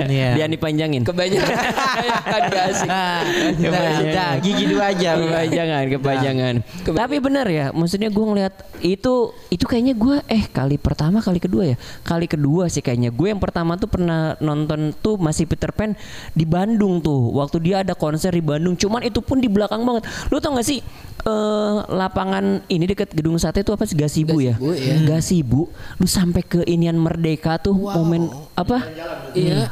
[0.09, 0.29] Iya.
[0.37, 1.01] Dia dipanjangin.
[1.05, 1.55] Kebanyakan
[2.33, 2.89] kan gak asik.
[2.89, 3.21] Ah,
[3.59, 5.11] Nah, nah, gigi dua aja.
[5.17, 6.55] Kepanjangan, kepanjangan.
[6.85, 11.67] Tapi benar ya, maksudnya gue ngeliat itu itu kayaknya gue eh kali pertama kali kedua
[11.67, 15.93] ya, kali kedua sih kayaknya gue yang pertama tuh pernah nonton tuh masih Peter Pan
[16.31, 18.75] di Bandung tuh, waktu dia ada konser di Bandung.
[18.75, 20.03] Cuman itu pun di belakang banget.
[20.27, 20.83] Lu tau gak sih
[21.19, 24.55] eh lapangan ini deket gedung sate itu apa sih Gasibu ya?
[24.55, 24.95] Gasibu, iya.
[25.07, 25.61] Gasibu.
[25.99, 28.27] Lu sampai ke inian Merdeka tuh momen
[28.59, 28.83] apa?
[29.31, 29.71] Iya.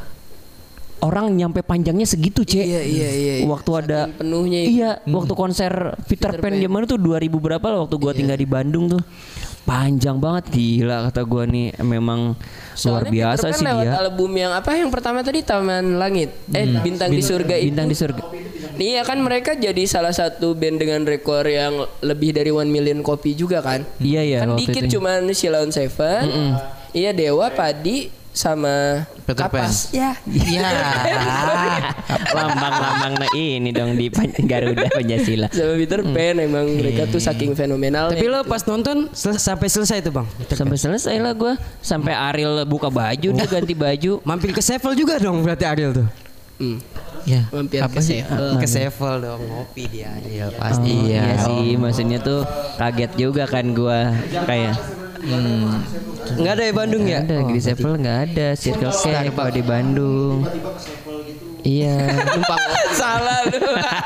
[0.98, 2.58] Orang nyampe panjangnya segitu, Cek.
[2.58, 3.46] Iya, iya, iya, iya.
[3.46, 4.70] Waktu ada Saking penuhnya itu.
[4.82, 5.72] Iya, waktu konser
[6.10, 9.02] Peter, Peter Pan zaman itu 2000 berapa lah waktu gua tinggal di Bandung tuh.
[9.68, 13.94] Panjang banget gila kata gua nih memang luar Soalnya biasa Peter Pan sih lewat dia.
[14.00, 16.32] album yang apa yang pertama tadi Taman Langit.
[16.56, 17.68] Eh Bintang di Surga itu.
[17.68, 18.22] Bintang di surga.
[18.78, 23.34] Iya kan mereka jadi salah satu band dengan rekor yang lebih dari 1 million kopi
[23.34, 23.82] juga kan.
[23.98, 24.96] Iya iya kan dikit itu.
[24.96, 26.54] cuman Sheila on Seven.
[26.94, 29.66] Iya Dewa, Padi sama Peter Pan.
[29.66, 29.90] Kapas.
[29.90, 30.14] Ya.
[30.24, 30.70] Iya.
[32.30, 35.50] Lambang-lambang nah ini dong di Pan- Garuda Pancasila.
[35.50, 38.14] Sama Peter Pan emang mereka tuh saking fenomenal.
[38.14, 40.26] Tapi lo pas nonton sel- sampai selesai tuh bang.
[40.48, 41.58] Sampai selesai lah gua.
[41.80, 44.22] Sampai Ariel buka baju dia ganti baju.
[44.22, 46.06] Mampir ke Sevel juga dong berarti Ariel tuh.
[46.58, 46.78] Hmm.
[47.22, 47.44] Ya.
[47.50, 48.22] Mampir Apa ke sih?
[48.22, 48.46] Sevel.
[48.56, 50.14] Ke Sevel dong ngopi dia.
[50.22, 50.92] Iya Oh, pasti.
[51.04, 52.46] iya sih, maksudnya tuh
[52.76, 54.78] kaget juga kan gua kayak
[56.38, 57.18] Enggak ada ya Bandung ya?
[57.24, 59.04] ada di Sevel nggak ada Circle K
[59.34, 60.46] kalau di Bandung.
[61.66, 61.96] Iya.
[62.38, 62.60] Numpang
[62.94, 63.58] salah lu.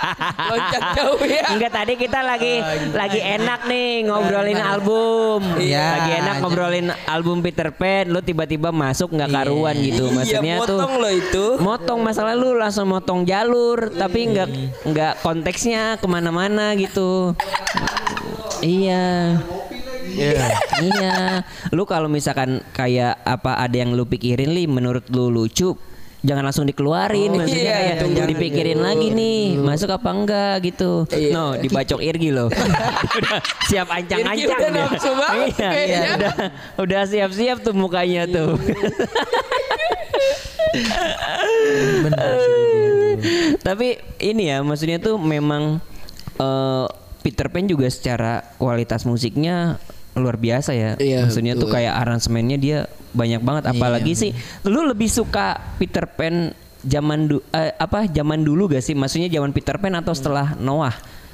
[0.51, 1.44] Loncat jauh ya.
[1.53, 2.59] Enggak tadi kita lagi
[2.96, 5.40] lagi enak nih ngobrolin album.
[5.61, 5.87] Iya.
[5.98, 10.11] Lagi enak ngobrolin album Peter Pan, lu tiba-tiba masuk nggak karuan gitu.
[10.11, 11.44] Maksudnya iya, tuh motong lo itu.
[11.61, 14.48] motong masalah lu langsung motong jalur tapi nggak
[14.88, 17.37] nggak konteksnya ke mana-mana gitu.
[18.62, 19.38] Iya.
[20.16, 21.42] Iya.
[21.72, 25.75] Lu kalau misalkan kayak apa ada yang lu pikirin li menurut lu lucu
[26.22, 31.03] Jangan langsung dikeluarin maksudnya iya, kayak tunggu dipikirin lagi nih masuk apa enggak gitu.
[31.11, 31.35] Iya.
[31.35, 32.46] No, dibacok Irgi loh.
[33.18, 36.11] udah siap ancang-ancang udah nafsu banget Iya, kayaknya.
[36.14, 36.35] udah
[36.79, 38.55] udah siap-siap tuh mukanya tuh.
[43.66, 45.83] Tapi ini ya maksudnya tuh memang
[46.38, 46.87] eh,
[47.27, 49.83] Peter Pan juga secara kualitas musiknya
[50.14, 50.90] luar biasa ya.
[50.96, 51.77] Iya, maksudnya tuh betul.
[51.81, 52.79] kayak aransemennya dia
[53.12, 54.31] banyak banget apalagi sih
[54.64, 58.92] lu lebih suka Peter Pan zaman du- eh, apa zaman dulu gak sih?
[58.92, 60.92] Maksudnya zaman Peter Pan atau setelah Noah?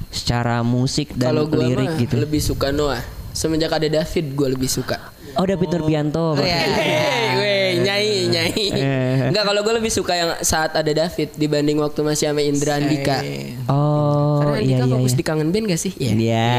[0.09, 2.15] Secara musik dan Kalau gua lirik mah gitu.
[2.17, 3.03] lebih suka Noah.
[3.29, 5.13] Semenjak ada David gue lebih suka.
[5.37, 6.33] Oh, udah Peter Bianto.
[6.33, 6.49] berarti.
[6.49, 8.63] Hei, weh, nyai, nyai.
[8.73, 9.29] Eh.
[9.29, 13.21] Enggak kalau gue lebih suka yang saat ada David dibanding waktu masih sama Indra Andika.
[13.69, 14.93] Oh, Karena iya Andika iya.
[14.93, 15.17] fokus iya.
[15.17, 15.91] di kangen band gak sih?
[15.95, 16.11] Iya.
[16.11, 16.49] Iya.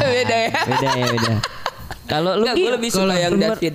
[0.00, 0.50] Beda ya.
[0.66, 1.34] Beda ya beda.
[2.10, 3.74] Kalau lu Enggak, gue lebih suka kalau- yang David.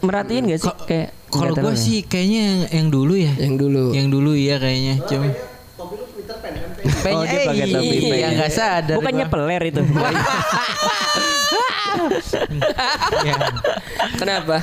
[0.00, 1.76] merhatiin gak sih kayak Kalau gue ya?
[1.76, 3.32] sih kayaknya yang, yang dulu ya.
[3.36, 3.84] Yang dulu.
[3.92, 4.94] Yang dulu iya kayaknya.
[5.04, 5.26] Cuma
[7.04, 8.32] Oh, dia pakai topi Iya, Pan.
[8.34, 8.96] nggak sadar.
[8.96, 9.80] Bukannya peler itu.
[13.20, 13.34] Iya.
[14.16, 14.56] Kenapa?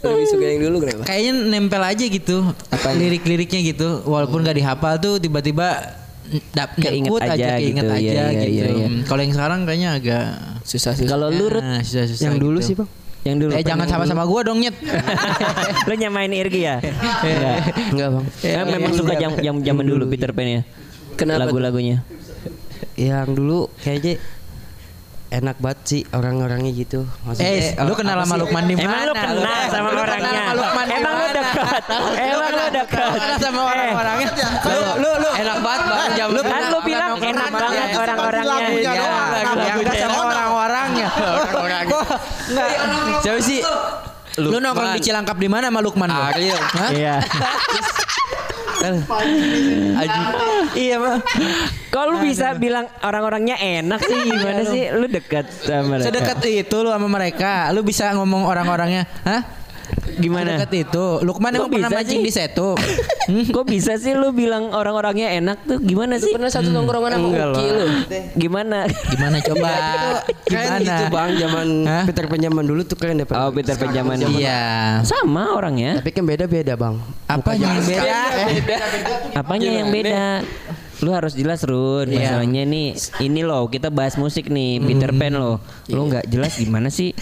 [0.00, 1.02] Lebih suka yang dulu kenapa?
[1.04, 2.36] Kayaknya nempel aja gitu.
[2.94, 3.88] Lirik-liriknya gitu.
[4.04, 5.96] Walaupun nggak dihafal tuh tiba-tiba
[6.52, 8.50] dap Keinget aja aja, keinget gitu, aja iya, iya, gitu.
[8.52, 8.86] iya, iya.
[8.90, 10.24] Hmm, Kalau yang sekarang kayaknya agak
[10.66, 11.10] Susah-susah.
[11.10, 12.68] Kalau lu Nah, susah-susah Yang dulu gitu.
[12.68, 12.90] sih bang.
[13.26, 13.50] yang dulu.
[13.58, 14.76] Eh jangan sama-sama gua dong nyet.
[15.90, 16.78] lu nyamain Irgi ya?
[17.26, 17.58] Enggak.
[17.90, 18.24] Enggak bang.
[18.46, 20.62] Eh, memang suka jam jam zaman dulu Peter Pan ya.
[21.18, 21.50] Kenapa?
[21.50, 22.06] Lagu-lagunya.
[22.94, 24.22] Yang dulu kayaknya
[25.26, 27.02] enak banget sih orang-orangnya gitu.
[27.36, 28.86] Eh, lu kenal sama Lukman di mana?
[28.86, 30.30] Emang lu kenal sama Lu orangnya?
[30.30, 31.82] kenal sama Emang lu dekat?
[32.14, 33.10] Emang lu dekat?
[33.42, 34.28] sama Eh, orang-orangnya?
[34.62, 38.66] Lu lu lu enak banget bang zaman Lu Kan lu bilang enak banget orang-orangnya.
[38.70, 38.92] Iya,
[39.66, 41.08] yang enggak sama orang-orangnya.
[42.46, 42.68] Enggak?
[43.26, 43.60] Siapa sih?
[44.36, 46.08] Lu nongkrong di Cilangkap di mana sama Lukman?
[46.12, 46.30] Hah?
[46.92, 47.18] Iya.
[50.76, 51.20] Iya, Bang.
[51.88, 54.92] Kok lu bisa bilang orang-orangnya enak sih gimana sih?
[54.92, 56.06] Lu dekat sama mereka.
[56.12, 57.72] Sedekat itu lu sama mereka.
[57.72, 59.42] Lu bisa ngomong orang-orangnya, hah?
[60.16, 60.56] Gimana?
[60.56, 61.06] Sedekat itu.
[61.20, 62.26] Lukman Kok emang pernah bisa mancing sih?
[62.26, 62.68] di setu.
[63.54, 66.32] Kok bisa sih lu bilang orang-orangnya enak tuh gimana Lu sih?
[66.32, 67.86] pernah satu tongkrongan sama Enggak Uki lu?
[68.34, 68.78] Gimana?
[68.86, 69.70] Gimana coba?
[70.46, 72.04] Kan gitu bang zaman Hah?
[72.06, 73.34] Peter Pan zaman dulu tuh kalian dapat.
[73.36, 74.38] Oh, Peter Pan zaman dulu.
[74.38, 74.62] Iya.
[75.02, 75.98] Sama orangnya.
[75.98, 76.96] Tapi kan beda-beda bang.
[77.26, 78.22] Apa yang beda?
[79.34, 80.46] Apanya yang beda?
[80.96, 82.40] Lu harus jelas Run Iya.
[82.40, 85.60] Masalahnya nih Ini loh kita bahas musik nih Peter Pan loh
[85.92, 87.12] Lu nggak jelas gimana sih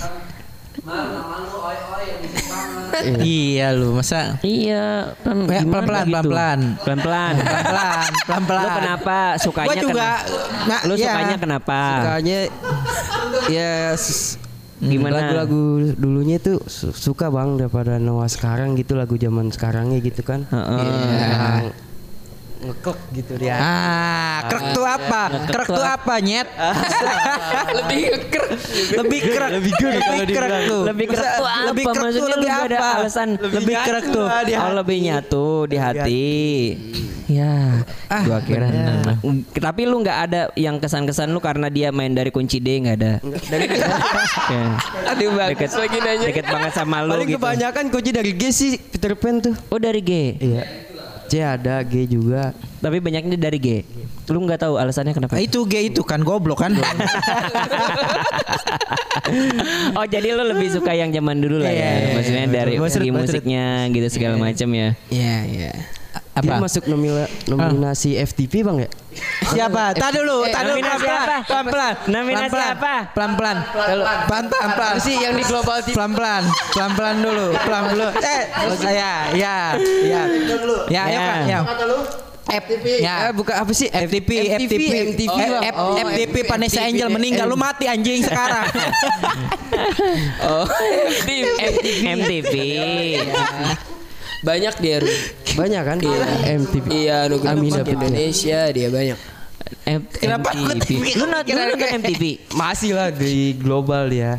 [3.20, 6.14] Iya lu, masa Iya kan Ya, gimana pelan-pelan, gitu?
[6.14, 6.58] pelan-pelan.
[6.84, 8.62] Pelan-pelan pelan-pelan, pelan-pelan.
[8.62, 10.66] Lu kenapa sukanya Gua juga kenapa?
[10.70, 11.02] nah, Lu iya.
[11.04, 11.78] sukanya kenapa?
[11.98, 12.38] Sukanya
[13.50, 13.72] ya
[14.84, 15.14] Gimana?
[15.16, 15.62] lagu-lagu
[15.96, 20.44] dulunya su- suka bang daripada Noah sekarang gitu lagu zaman sekarangnya gitu kan.
[20.44, 20.78] Heeh.
[21.18, 21.64] Yang
[22.64, 23.56] ngeklek gitu dia.
[23.56, 25.22] Ah, krek tuh apa?
[25.48, 26.48] Krek tuh apa, nyet?
[27.78, 28.44] Lebih ngeker.
[29.00, 29.50] lebih krek.
[29.60, 30.00] Lebih krek.
[30.00, 30.82] Lebih krek tuh.
[30.88, 31.64] Lebih kerek tuh apa?
[31.70, 34.26] Lebih krek tuh lebih ada alasan Lebih krek tuh.
[34.28, 36.24] Oh lebih nyatu di hati.
[37.24, 37.80] Ya,
[38.12, 38.68] Ah, gua kira.
[39.56, 43.12] Tapi lu nggak ada yang kesan-kesan lu karena dia main dari kunci D nggak ada.
[43.48, 43.64] Dari.
[45.08, 46.26] Aduh Deket, lagi nanya.
[46.28, 47.40] deket banget sama lu paling gitu.
[47.40, 49.56] kebanyakan kunci dari G sih Peter Pan tuh.
[49.72, 50.36] Oh dari G.
[50.36, 50.83] Iya.
[51.34, 52.54] C ada, G juga.
[52.78, 53.82] Tapi banyaknya dari G.
[54.30, 55.34] Lu nggak tahu alasannya kenapa?
[55.34, 56.78] Ah, itu gay itu kan goblok kan?
[59.98, 61.90] oh jadi lu lebih suka yang zaman dulu lah Iya, ya.
[61.90, 62.86] iya, Maksudnya iya, dari betul.
[62.86, 63.26] segi Betul, betul.
[63.34, 64.88] musiknya gitu segala macam ya.
[65.10, 65.72] Iya, iya.
[65.74, 66.03] Dia
[66.34, 66.58] Apa?
[66.58, 68.88] masuk nomila, nominasi FTP bang ya?
[69.46, 69.94] Siapa?
[69.94, 71.38] Tadi dulu, tadi dulu Nominasi pelan-pelan, apa?
[71.46, 71.94] pelan-pelan.
[72.10, 72.94] Nominasi apa?
[73.14, 73.56] Pelan-pelan.
[74.26, 74.94] Pelan-pelan, pelan.
[74.98, 75.94] sih yang di global TV?
[75.94, 76.42] Pelan-pelan,
[76.74, 78.08] pelan-pelan dulu, pelan dulu.
[78.18, 78.42] Eh,
[78.90, 79.56] ya, ya,
[80.02, 80.22] ya.
[80.90, 81.38] Ya, ayo Ya.
[81.46, 81.60] Ya.
[82.44, 82.86] FTP.
[83.00, 83.14] Ya.
[83.24, 83.88] Eh, bukan apa sih?
[83.88, 84.82] FTP, FTP,
[85.14, 85.62] MTV, Eh, Bang.
[85.64, 88.68] F- Oh, FTP Vanessa MTV, Angel meninggal, lu mati anjing sekarang.
[90.44, 90.66] Oh,
[91.24, 91.46] tim
[92.04, 92.52] MTV.
[94.44, 94.96] Banyak dia.
[95.00, 95.08] Ru.
[95.56, 95.96] Banyak kan?
[96.60, 96.86] MTV.
[96.86, 97.98] Iya, nugra Amin, musik dapet ya.
[97.98, 99.18] Indonesia dia banyak.
[99.84, 101.04] M- Kenapa gua MTV.
[101.16, 102.22] Lu nonton, lu nonton MTV?
[102.52, 104.36] Masih lah di global dia.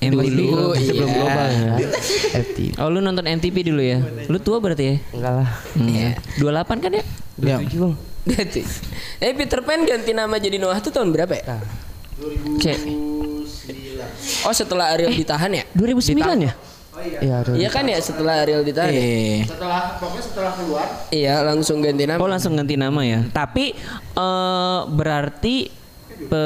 [0.00, 0.32] MTV.
[0.32, 1.14] Dulu, Sebelum iya.
[1.14, 1.74] global ya.
[2.42, 2.68] FTV.
[2.80, 3.98] Oh lu nonton MTV dulu ya?
[4.26, 4.96] Lu tua berarti ya?
[5.12, 5.48] Enggak lah.
[5.76, 6.16] Hmm.
[6.40, 7.04] 28 kan ya?
[7.38, 7.56] Ya.
[7.60, 7.94] Tujuh bang.
[8.22, 8.60] Berarti.
[9.18, 11.58] Eh Peter Pan ganti nama jadi Noah tuh tahun berapa ya?
[12.58, 12.78] Cek.
[14.46, 15.62] Oh setelah Ariel ditahan ya?
[15.74, 16.52] 2009 ya?
[17.02, 17.50] Iya, ada.
[17.52, 18.90] Iya kan ya setelah Ariel ditahan.
[18.90, 19.00] ya?
[19.00, 19.38] Eh.
[19.44, 22.18] Setelah pokoknya setelah keluar Iya langsung ganti nama.
[22.18, 23.20] Oh langsung ganti nama ya.
[23.28, 23.74] Tapi
[24.14, 25.56] eh berarti
[26.22, 26.44] pe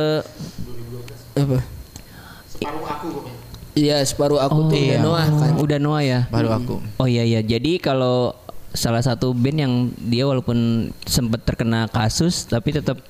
[1.36, 1.58] Apa?
[2.48, 3.34] separuh aku pokoknya.
[3.76, 5.52] Iya separuh aku tuh udah Noah kan.
[5.60, 6.20] udah Noah ya.
[6.32, 6.74] Baru aku.
[6.96, 7.44] Oh iya iya.
[7.44, 8.32] Jadi kalau
[8.72, 13.00] salah satu band yang dia walaupun sempat terkena kasus tapi tetap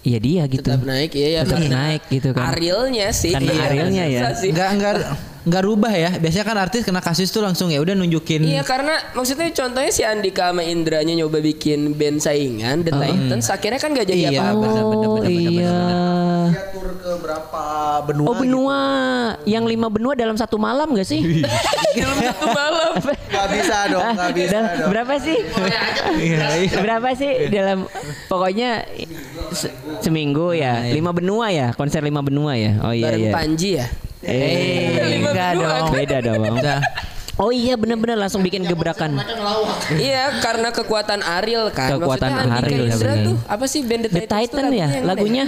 [0.00, 0.64] ya dia gitu.
[0.64, 1.40] Tetap naik ya ya.
[1.44, 2.56] Tetap naik gitu kan.
[2.56, 3.36] Arielnya sih.
[3.36, 4.20] Karena Iya, Arielnya ya.
[4.32, 4.94] Enggak enggak
[5.42, 6.10] enggak rubah ya.
[6.14, 10.02] Biasanya kan artis kena kasus tuh langsung ya udah nunjukin Iya karena maksudnya contohnya si
[10.02, 14.54] Andika sama Indranya nyoba bikin band saingan The Titans akhirnya kan gak jadi Iya, apa-apa.
[14.54, 15.76] Oh benar, benar, iya.
[16.48, 17.62] Dia tur ke berapa
[18.04, 18.26] benua?
[18.26, 18.80] Oh benua,
[19.44, 21.20] yang lima benua dalam satu malam gak sih?
[21.92, 22.92] Dalam satu malam.
[23.28, 24.88] Gak bisa dong, gak bisa Dalam- dong.
[24.90, 25.38] berapa sih?
[26.74, 27.78] berapa sih dalam
[28.26, 28.84] pokoknya
[29.50, 33.70] se- seminggu ya lima benua ya konser lima benua ya oh iya Bareng iya Panji
[33.76, 33.86] ya.
[34.22, 35.86] Eh enggak dong.
[35.90, 36.78] beda dong Udah.
[37.36, 39.18] oh iya benar-benar langsung bikin gebrakan
[39.92, 41.90] Iya karena kekuatan Ariel kan.
[41.92, 43.26] Kekuatan Maksudnya Ariel, Indra benar.
[43.26, 45.46] tuh apa sih band The, Titan ya lagunya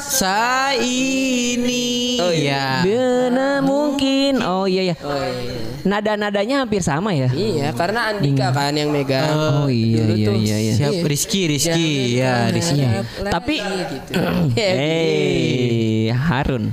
[0.00, 2.16] Sa ini.
[2.16, 2.80] Oh, iya.
[2.80, 5.63] Benar mungkin oh iya ya Oh iya.
[5.84, 9.28] Nada-nadanya hampir sama ya Iya karena Andika kan yang megang.
[9.28, 10.34] oh iya Dulu iya tuh.
[10.36, 11.88] iya iya Siap Rizky, Rizky.
[12.18, 12.82] Ya, Rizky.
[12.82, 14.12] Harap Tapi- gitu.
[14.58, 16.72] eh Harun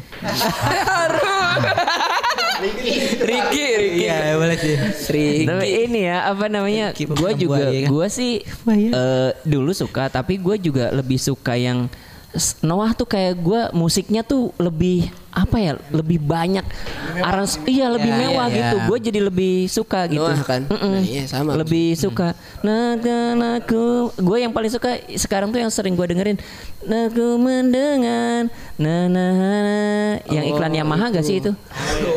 [2.61, 3.65] Ricky, Ricky.
[4.05, 4.75] Iya, boleh sih.
[5.09, 5.45] Ricky.
[5.45, 6.93] Tapi ini ya apa namanya?
[6.93, 7.89] Gue juga buaya, kan?
[7.89, 8.33] gue sih
[8.69, 11.89] eh, dulu suka tapi gue juga lebih suka yang
[12.61, 16.63] Noah tuh kayak gue musiknya tuh lebih apa ya lebih banyak
[17.17, 18.83] arans iya lebih Ya, mewah ya, gitu ya.
[18.85, 20.67] gue jadi lebih suka gitu kan?
[20.67, 20.91] Mm-mm.
[20.91, 21.55] Nah, iya, sama.
[21.55, 22.99] lebih suka nah
[23.57, 26.35] aku gue yang paling suka sekarang tuh yang sering gue dengerin
[26.83, 29.31] aku mendengar nah nah
[30.27, 31.55] yang iklan Yamaha gak sih itu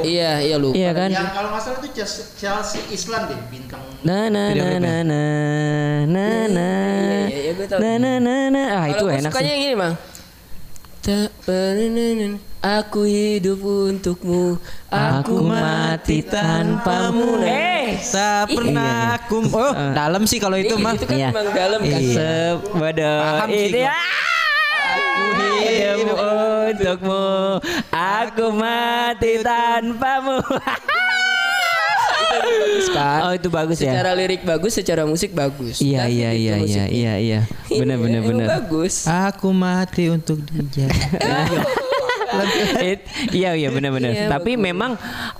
[0.02, 0.74] Iya iya lupa.
[0.74, 1.88] iya kan Yang kalau nggak salah itu
[2.34, 3.80] Chelsea, Island deh bintang.
[4.04, 5.20] Na na na na na
[6.04, 6.68] na na
[7.78, 9.52] na na na na ah itu enak sukanya sih.
[9.52, 9.94] yang gini bang.
[11.04, 14.56] Tak pernah aku hidup untukmu,
[14.88, 17.44] Aku mati tanpamu.
[17.44, 20.96] Eh, Tak pernah aku Oh, dalam sih kalau itu mah.
[20.96, 21.28] itu kan Iya.
[21.28, 22.00] emang dalam kan.
[23.20, 23.80] Paham sih ini.
[23.82, 24.00] gua.
[24.94, 27.26] Aku hidup untukmu,
[27.92, 30.36] aku mati tanpamu.
[32.34, 33.18] Bagus kan.
[33.22, 33.94] Oh itu bagus ya.
[33.94, 35.78] Secara lirik bagus, secara musik bagus.
[35.78, 36.86] Iya Tapi iya gitu iya iya musiknya.
[36.90, 37.40] iya iya.
[37.70, 38.46] Benar benar benar.
[38.58, 38.94] Bagus.
[39.06, 40.88] Aku mati untuk dia.
[42.82, 44.10] It- iya iya benar-benar.
[44.10, 44.64] Iya, Tapi bagus.
[44.64, 44.92] memang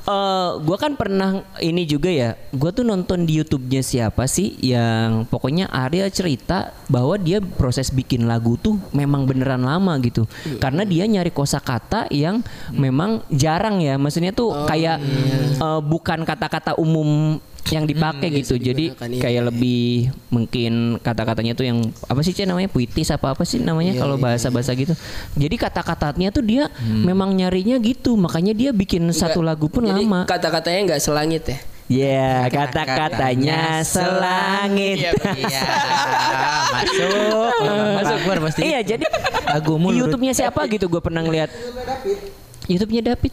[0.04, 2.35] eh gue kan pernah ini juga ya.
[2.50, 8.26] Gue tuh nonton di YouTube-nya siapa sih yang pokoknya Arya cerita bahwa dia proses bikin
[8.26, 10.24] lagu tuh memang beneran lama gitu.
[10.44, 10.59] Iya.
[10.59, 13.96] Karena dia nyari kosakata yang memang jarang ya.
[13.96, 15.57] Maksudnya tuh Oh, kayak iya.
[15.57, 17.40] eh, bukan kata-kata umum
[17.72, 18.61] yang dipakai gitu.
[18.61, 23.42] Jadi iya, kayak lebih mungkin kata-katanya tuh yang apa sih Cek namanya puitis apa apa
[23.48, 24.92] sih namanya Iya, kalau bahasa-bahasa gitu.
[25.38, 30.05] Jadi kata-katanya tuh dia memang nyarinya gitu, makanya dia bikin satu Enggak, lagu pun jadi
[30.05, 30.20] lama.
[30.29, 31.59] Kata-katanya nggak selangit ya.
[31.85, 35.05] Ya, kata-katanya selangit.
[35.05, 35.12] Iya,
[36.81, 37.53] masuk.
[38.00, 38.61] Masuk keluar pasti.
[38.72, 39.05] Iya, jadi
[39.53, 39.92] Lagumu.
[39.92, 41.53] YouTube-nya siapa gitu gue pernah ngeliat.
[42.64, 43.33] YouTube-nya David.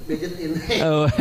[0.84, 1.08] Oh.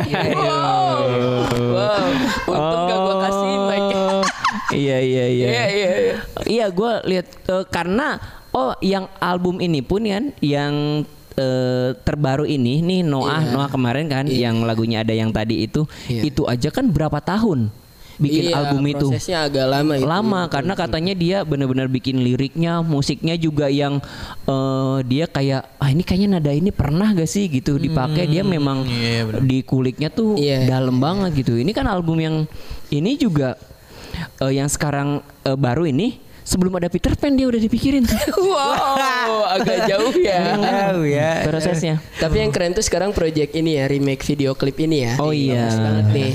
[1.70, 2.10] Wow,
[2.50, 3.84] untung gak gue kasih mic.
[3.94, 4.22] Oh.
[4.70, 5.46] Iya iya iya.
[5.50, 6.16] Iya iya iya.
[6.46, 8.18] Iya, gue lihat eh, karena
[8.50, 11.02] oh yang album ini pun kan yang
[11.34, 13.52] eh, terbaru ini nih Noah Iya.
[13.54, 16.22] Noah kemarin kan yang lagunya ada yang tadi itu Iya.
[16.26, 17.70] itu aja kan berapa tahun
[18.20, 20.04] bikin Iya, album itu Prosesnya agak lama itu.
[20.04, 23.98] lama karena katanya dia benar-benar bikin liriknya musiknya juga yang
[24.44, 28.84] eh, dia kayak ah ini kayaknya nada ini pernah gak sih gitu dipakai dia memang
[29.40, 30.68] di kuliknya tuh Iya.
[30.70, 32.36] dalam banget gitu ini kan album yang
[32.88, 33.56] ini juga
[34.38, 38.04] eh, yang sekarang eh, baru ini sebelum ada Peter Pan dia udah dipikirin
[38.36, 38.98] Wow,
[39.50, 40.56] agak jauh ya.
[40.56, 41.46] Tahu ya.
[41.46, 45.12] prosesnya Tapi yang keren tuh sekarang project ini ya, remake video klip ini ya.
[45.16, 45.64] Oh iya.
[45.64, 46.30] Bagus banget nih.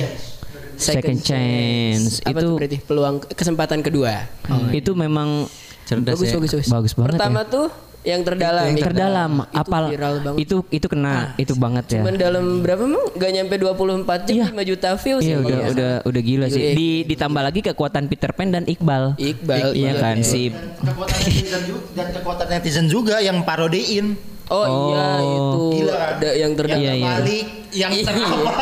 [0.77, 2.19] Second Chance.
[2.21, 4.27] Apa Itu- berarti peluang kesempatan kedua.
[4.71, 5.47] itu memang
[5.83, 6.35] Cerdas bagus, ya.
[6.35, 6.67] bagus, bagus.
[6.67, 7.51] Bagus banget Pertama ya.
[7.51, 7.67] tuh
[8.01, 8.63] Yang terdalam.
[8.63, 8.85] yang Iqbal.
[8.85, 10.37] terdalam Itu apal viral banget.
[10.39, 13.05] itu itu kena itu banget ya Cuman dalam berapa emang?
[13.11, 14.45] Gak nyampe 24 jam Iya.
[14.47, 15.21] 5 juta views.
[15.21, 15.67] Iya ya, udah Iya.
[15.69, 16.61] udah udah gila sih.
[16.63, 16.71] Iya.
[16.71, 19.13] Di ditambah lagi kekuatan Peter Pan dan Iqbal.
[19.15, 19.93] Iqbal, Iya iya.
[19.95, 24.05] kan si Kekuatan netizen juga dan kekuatan netizen juga yang parodiin.
[24.47, 25.25] Oh, iya Oh.
[25.25, 26.09] itu Gila kan?
[26.15, 26.81] ada yang terdalam.
[26.81, 27.05] Iya, iya.
[27.09, 28.13] Balik yang Iya, iya,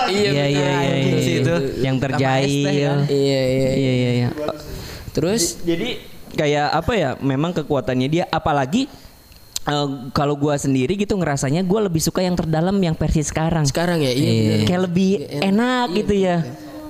[0.08, 1.18] Iya iya iya iya.
[1.20, 1.56] sih itu.
[1.80, 2.66] Yang terjahil.
[2.66, 2.94] Ya.
[3.04, 3.70] Iya, iya.
[3.74, 4.30] Iya iya iya.
[5.12, 6.00] Terus Jadi
[6.34, 7.10] kayak apa ya?
[7.20, 8.88] Memang kekuatannya dia apalagi
[9.64, 13.64] eh, kalau gua sendiri gitu ngerasanya gua lebih suka yang terdalam yang versi sekarang.
[13.64, 14.60] sekarang ya, iya benar.
[14.66, 16.38] Kayak lebih enak Iya, gitu ya.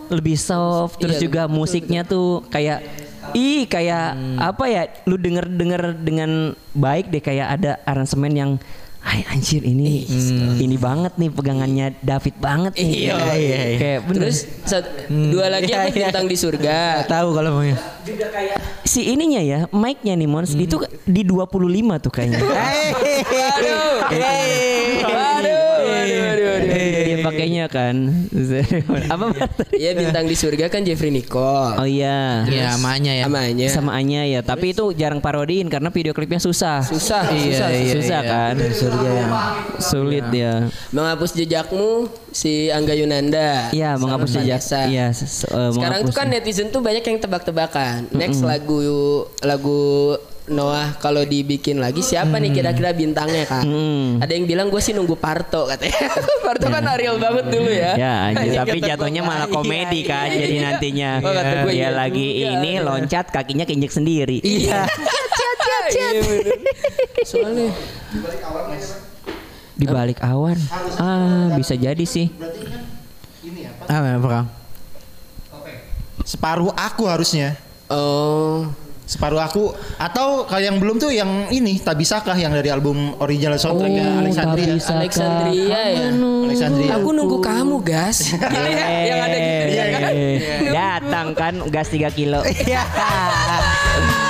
[0.06, 4.08] Lebih soft terus Iya, juga musiknya tuh kayak ih kayak
[4.44, 4.84] apa ya?
[5.08, 8.52] Lu denger denger dengan baik deh kayak ada aransemen yang
[9.04, 10.08] Ay anjir ini
[10.64, 13.12] ini banget nih pegangannya David banget nih.
[13.12, 13.58] Iya, iya, iya.
[13.76, 14.22] Kayak bener.
[14.24, 16.08] Terus sat- dua lagi iya, apa iya.
[16.08, 17.04] bintang di surga.
[17.12, 17.76] Tahu kalau mau ya.
[18.88, 22.40] si ininya ya, mic-nya nih Mons itu di 25 tuh kayaknya.
[22.40, 22.56] Aduh.
[22.56, 22.88] Aduh,
[23.60, 24.63] aduh, aduh,
[27.44, 27.96] pakainya kan.
[29.14, 29.26] Apa?
[29.76, 31.76] Iya bintang di surga kan Jeffrey Nicole.
[31.76, 32.48] Oh iya.
[32.48, 33.24] Iya, amanya ya.
[33.28, 33.68] Namanya.
[33.68, 36.80] Sama Anya ya, tapi itu jarang parodiin karena video klipnya susah.
[36.82, 37.70] Susah, Iya, susah.
[37.70, 38.32] iya, susah iya.
[38.32, 38.56] kan?
[38.72, 39.28] Surga ya.
[39.78, 40.54] Sulit ya.
[40.96, 43.70] Menghapus jejakmu si Angga Yunanda.
[43.76, 44.62] Iya, menghapus jejak.
[44.88, 48.08] Iya, eh, Sekarang tuh menghapus- kan netizen tuh banyak yang tebak-tebakan.
[48.16, 48.80] Next lagu
[49.44, 53.64] lagu Noah kalau dibikin lagi siapa nih kira-kira bintangnya kan?
[53.64, 54.20] Mm.
[54.20, 56.12] Ada yang bilang gue sih nunggu Parto katanya.
[56.46, 57.96] Parto kan Ariel banget dulu ya.
[57.96, 60.40] Ya, anjir, Yang tapi jatuhnya gua, malah iya, komedi iya, kan iya.
[60.44, 61.12] jadi nantinya.
[61.24, 62.52] Oh, kata gua Dia iya lagi juga.
[62.60, 64.38] ini loncat kakinya keinjek sendiri.
[64.44, 64.84] Iya.
[65.94, 66.58] Iya, bener.
[67.28, 67.70] Soalnya
[69.76, 70.58] Di balik awan.
[70.98, 72.32] Ah, bisa jadi sih.
[73.86, 74.48] Ah, apa Kang?
[76.24, 77.60] Separuh aku harusnya.
[77.92, 78.83] oh
[79.14, 83.62] Separuh aku atau kalau yang belum tuh yang ini tak bisakah yang dari album original
[83.62, 84.66] soundtracknya Oh, Alexandria.
[84.66, 86.10] tak bisakah Alexandria ya.
[86.50, 86.92] Alexandria.
[86.98, 88.34] Aku nunggu kamu, gas.
[89.10, 90.12] yang ada gitu ya kan.
[90.66, 92.42] Datang kan gas 3 kilo.
[92.66, 92.82] Iya.